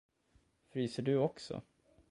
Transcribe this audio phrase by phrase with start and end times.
[0.69, 1.61] Fryser du också?